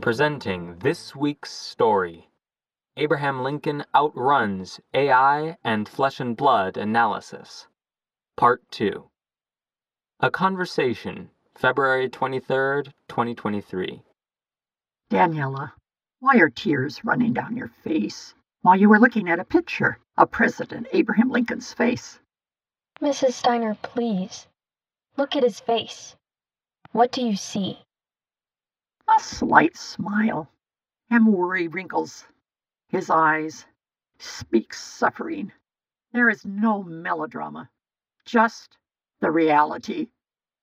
Presenting 0.00 0.76
this 0.78 1.14
week's 1.14 1.52
story 1.52 2.30
Abraham 2.96 3.42
Lincoln 3.42 3.84
Outruns 3.94 4.80
AI 4.94 5.58
and 5.62 5.88
Flesh 5.88 6.20
and 6.20 6.36
Blood 6.36 6.76
Analysis. 6.76 7.68
Part 8.36 8.62
2. 8.70 9.10
A 10.20 10.30
Conversation, 10.30 11.30
February 11.54 12.08
23rd, 12.08 12.92
2023. 13.08 14.02
Daniela, 15.10 15.72
why 16.20 16.36
are 16.36 16.48
tears 16.48 17.04
running 17.04 17.34
down 17.34 17.56
your 17.56 17.70
face 17.84 18.34
while 18.62 18.76
you 18.76 18.88
were 18.88 19.00
looking 19.00 19.28
at 19.28 19.38
a 19.38 19.44
picture 19.44 19.98
of 20.16 20.30
President 20.30 20.86
Abraham 20.92 21.30
Lincoln's 21.30 21.74
face? 21.74 22.18
Mrs. 23.02 23.32
Steiner, 23.32 23.76
please. 23.82 24.46
Look 25.20 25.36
at 25.36 25.42
his 25.42 25.60
face. 25.60 26.16
What 26.92 27.12
do 27.12 27.20
you 27.20 27.36
see? 27.36 27.80
A 29.06 29.20
slight 29.20 29.76
smile 29.76 30.50
and 31.10 31.26
worry 31.26 31.68
wrinkles 31.68 32.24
his 32.88 33.10
eyes. 33.10 33.66
Speaks 34.18 34.82
suffering. 34.82 35.52
There 36.14 36.30
is 36.30 36.46
no 36.46 36.82
melodrama, 36.82 37.68
just 38.24 38.78
the 39.20 39.30
reality. 39.30 40.08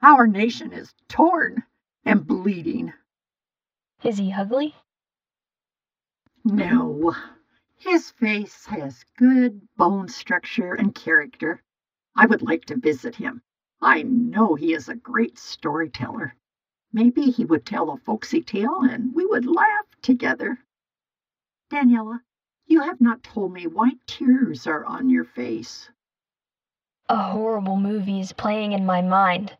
Our 0.00 0.26
nation 0.26 0.72
is 0.72 0.94
torn 1.08 1.64
and 2.06 2.26
bleeding. 2.26 2.94
Is 4.02 4.16
he 4.16 4.32
ugly? 4.32 4.74
No. 6.42 7.14
His 7.76 8.10
face 8.12 8.64
has 8.64 9.04
good 9.18 9.68
bone 9.76 10.08
structure 10.08 10.72
and 10.72 10.94
character. 10.94 11.62
I 12.16 12.24
would 12.24 12.40
like 12.40 12.64
to 12.64 12.78
visit 12.78 13.14
him. 13.16 13.42
I 13.80 14.02
know 14.02 14.54
he 14.54 14.74
is 14.74 14.88
a 14.88 14.96
great 14.96 15.38
storyteller. 15.38 16.34
Maybe 16.92 17.30
he 17.30 17.44
would 17.44 17.64
tell 17.64 17.90
a 17.90 17.96
folksy 17.98 18.42
tale 18.42 18.80
and 18.82 19.14
we 19.14 19.24
would 19.24 19.46
laugh 19.46 19.86
together. 20.02 20.58
Daniela, 21.70 22.22
you 22.66 22.80
have 22.80 23.00
not 23.00 23.22
told 23.22 23.52
me 23.52 23.66
why 23.66 23.92
tears 24.06 24.66
are 24.66 24.84
on 24.84 25.10
your 25.10 25.24
face. 25.24 25.90
A 27.08 27.30
horrible 27.30 27.76
movie 27.76 28.20
is 28.20 28.32
playing 28.32 28.72
in 28.72 28.84
my 28.84 29.00
mind. 29.00 29.56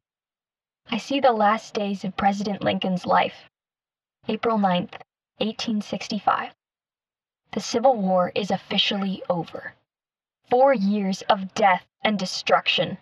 I 0.91 0.99
see 0.99 1.21
the 1.21 1.33
last 1.33 1.73
days 1.75 2.03
of 2.05 2.17
President 2.17 2.63
Lincoln's 2.63 3.07
life. 3.07 3.49
April 4.27 4.59
9th, 4.59 5.01
1865. 5.39 6.55
The 7.53 7.61
Civil 7.61 7.95
War 7.95 8.33
is 8.35 8.51
officially 8.51 9.23
over. 9.31 9.75
Four 10.51 10.75
years 10.75 11.23
of 11.23 11.55
death 11.55 11.87
and 12.03 12.19
destruction. 12.19 12.99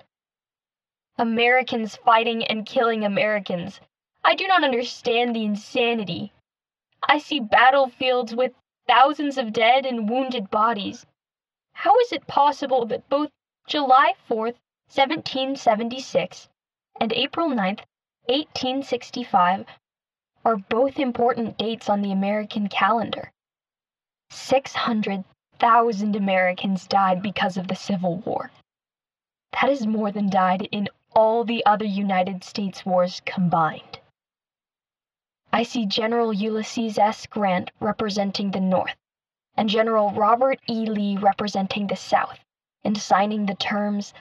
Americans 1.19 1.97
fighting 1.97 2.45
and 2.45 2.67
killing 2.67 3.03
Americans. 3.03 3.81
I 4.23 4.35
do 4.35 4.47
not 4.47 4.65
understand 4.65 5.35
the 5.35 5.45
insanity. 5.45 6.33
I 7.09 7.19
see 7.19 7.41
battlefields 7.41 8.35
with 8.35 8.53
thousands 8.87 9.39
of 9.39 9.55
dead 9.55 9.87
and 9.87 10.11
wounded 10.11 10.51
bodies. 10.51 11.07
How 11.73 11.99
is 12.01 12.13
it 12.13 12.27
possible 12.27 12.85
that 12.87 13.09
both 13.09 13.31
July 13.67 14.13
4th, 14.29 14.59
1776, 14.93 16.49
and 17.01 17.13
April 17.15 17.49
9th, 17.49 17.85
1865, 18.27 19.67
are 20.45 20.57
both 20.57 20.99
important 20.99 21.57
dates 21.57 21.89
on 21.89 22.03
the 22.03 22.13
American 22.13 22.69
calendar? 22.69 23.33
600,000 24.31 26.15
Americans 26.15 26.87
died 26.87 27.23
because 27.23 27.57
of 27.57 27.69
the 27.69 27.75
Civil 27.75 28.17
War. 28.19 28.51
That 29.53 29.71
is 29.71 29.87
more 29.87 30.13
than 30.13 30.29
died 30.29 30.69
in 30.71 30.89
all 31.17 31.45
the 31.45 31.65
other 31.65 31.87
United 31.87 32.45
States 32.45 32.85
wars 32.85 33.23
combined. 33.25 34.01
I 35.51 35.63
see 35.63 35.87
General 35.87 36.31
Ulysses 36.31 36.99
S. 36.99 37.25
Grant 37.25 37.71
representing 37.81 38.51
the 38.51 38.61
North, 38.61 38.99
and 39.57 39.71
General 39.71 40.11
Robert 40.11 40.61
E. 40.69 40.85
Lee 40.85 41.17
representing 41.17 41.87
the 41.87 41.97
South, 41.97 42.41
in 42.85 42.95
signing 42.97 43.47
the 43.47 43.55
terms 43.55 44.13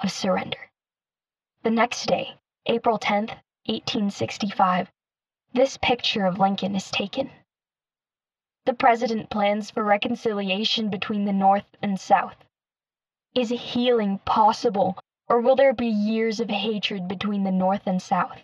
of 0.00 0.10
surrender. 0.10 0.72
The 1.62 1.70
next 1.70 2.06
day, 2.06 2.34
April 2.66 2.98
10, 2.98 3.28
1865, 3.66 4.90
this 5.52 5.76
picture 5.76 6.26
of 6.26 6.40
Lincoln 6.40 6.74
is 6.74 6.90
taken. 6.90 7.30
The 8.64 8.74
President 8.74 9.30
plans 9.30 9.70
for 9.70 9.84
reconciliation 9.84 10.90
between 10.90 11.26
the 11.26 11.32
North 11.32 11.76
and 11.80 12.00
South. 12.00 12.44
Is 13.36 13.50
healing 13.50 14.18
possible, 14.24 14.98
or 15.30 15.40
will 15.40 15.54
there 15.54 15.72
be 15.72 15.86
years 15.86 16.40
of 16.40 16.50
hatred 16.50 17.06
between 17.06 17.44
the 17.44 17.52
North 17.52 17.86
and 17.86 18.02
South? 18.02 18.42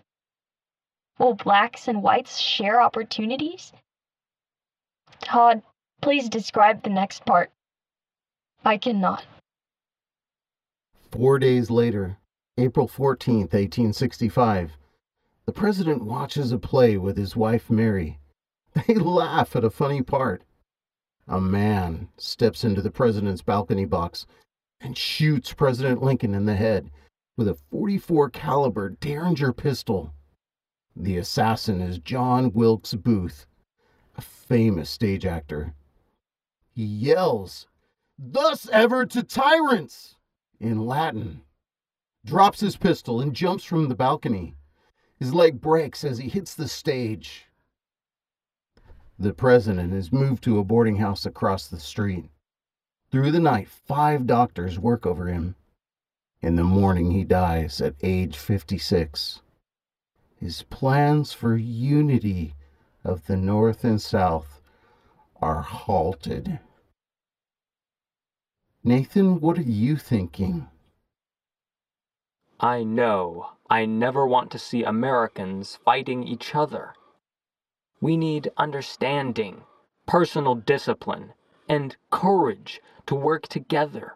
Will 1.19 1.35
blacks 1.35 1.89
and 1.89 2.01
whites 2.01 2.39
share 2.39 2.81
opportunities? 2.81 3.73
Todd, 5.21 5.63
please 6.01 6.29
describe 6.29 6.85
the 6.85 6.91
next 6.91 7.27
part. 7.27 7.51
I 8.65 8.79
cannot. 8.79 9.25
Four 11.11 11.41
days 11.41 11.71
later, 11.71 12.19
April 12.57 12.87
14th, 12.87 13.53
1865, 13.53 14.77
the 15.45 15.53
president 15.53 16.05
watches 16.05 16.53
a 16.53 16.59
play 16.59 16.97
with 16.97 17.17
his 17.17 17.35
wife 17.35 17.69
Mary. 17.69 18.21
They 18.87 18.95
laugh 18.95 19.57
at 19.57 19.65
a 19.65 19.71
funny 19.71 20.03
part. 20.03 20.43
A 21.27 21.41
man 21.41 22.09
steps 22.19 22.63
into 22.63 22.83
the 22.83 22.91
president's 22.91 23.43
balcony 23.43 23.87
box 23.87 24.27
and 24.81 24.97
shoots 24.97 25.53
President 25.53 26.03
Lincoln 26.03 26.35
in 26.35 26.47
the 26.47 26.55
head 26.55 26.91
with 27.37 27.49
a 27.49 27.55
44 27.55 28.31
caliber 28.31 28.91
Derringer 28.91 29.53
pistol. 29.53 30.13
The 30.95 31.19
assassin 31.19 31.81
is 31.81 31.99
John 31.99 32.53
Wilkes 32.53 32.95
Booth, 32.95 33.47
a 34.17 34.21
famous 34.21 34.89
stage 34.89 35.27
actor. 35.27 35.75
He 36.71 36.85
yells, 36.85 37.67
Thus 38.19 38.69
ever 38.71 39.05
to 39.07 39.23
tyrants! 39.23 40.17
in 40.59 40.87
Latin, 40.87 41.43
drops 42.25 42.61
his 42.61 42.77
pistol, 42.77 43.21
and 43.21 43.35
jumps 43.35 43.65
from 43.65 43.89
the 43.89 43.95
balcony. 43.95 44.55
His 45.19 45.35
leg 45.35 45.61
breaks 45.61 46.05
as 46.05 46.19
he 46.19 46.29
hits 46.29 46.55
the 46.55 46.69
stage. 46.69 47.47
The 49.19 49.33
president 49.33 49.95
is 49.95 50.13
moved 50.13 50.43
to 50.45 50.59
a 50.59 50.65
boarding 50.65 50.97
house 50.97 51.25
across 51.27 51.69
the 51.69 51.81
street. 51.81 52.31
Through 53.17 53.31
the 53.31 53.41
night, 53.41 53.69
five 53.69 54.27
doctors 54.27 54.79
work 54.79 55.07
over 55.07 55.29
him. 55.29 55.57
In 56.43 56.57
the 56.57 56.63
morning, 56.63 57.13
he 57.13 57.25
dies 57.25 57.81
at 57.81 57.95
age 58.03 58.37
56 58.37 59.41
his 60.39 60.65
plans 60.65 61.33
for 61.33 61.57
unity 61.57 62.55
of 63.03 63.27
the 63.27 63.39
North 63.39 63.85
and 63.85 64.03
South 64.03 64.61
are 65.41 65.63
halted. 65.63 66.61
Nathan, 68.85 69.41
what 69.41 69.57
are 69.57 69.63
you 69.63 69.97
thinking? 69.97 70.69
I 72.61 72.85
know 72.85 73.53
I 73.71 73.87
never 73.87 74.27
want 74.27 74.51
to 74.51 74.59
see 74.59 74.85
Americans 74.85 75.79
fighting 75.83 76.23
each 76.23 76.55
other. 76.55 76.93
We 77.99 78.19
need 78.19 78.53
understanding, 78.59 79.63
personal 80.07 80.55
discipline, 80.55 81.33
and 81.69 81.97
courage 82.11 82.81
to 83.07 83.15
work 83.15 83.49
together. 83.49 84.15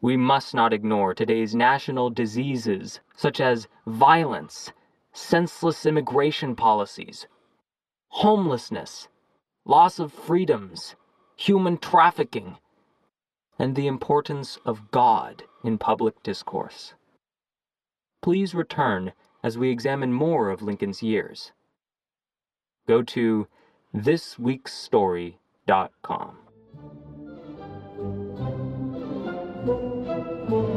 We 0.00 0.16
must 0.16 0.54
not 0.54 0.72
ignore 0.72 1.14
today's 1.14 1.54
national 1.54 2.10
diseases 2.10 3.00
such 3.16 3.40
as 3.40 3.68
violence, 3.86 4.72
senseless 5.12 5.86
immigration 5.86 6.56
policies, 6.56 7.26
homelessness, 8.08 9.08
loss 9.64 9.98
of 9.98 10.12
freedoms, 10.12 10.94
human 11.36 11.78
trafficking, 11.78 12.58
and 13.58 13.76
the 13.76 13.86
importance 13.86 14.58
of 14.64 14.90
God 14.90 15.44
in 15.62 15.78
public 15.78 16.22
discourse. 16.22 16.94
Please 18.20 18.54
return 18.54 19.12
as 19.42 19.56
we 19.56 19.70
examine 19.70 20.12
more 20.12 20.50
of 20.50 20.62
Lincoln's 20.62 21.02
years. 21.02 21.52
Go 22.86 23.02
to 23.02 23.46
thisweeksstory.com. 23.94 25.38
Thank 25.66 25.90
you. 30.50 30.73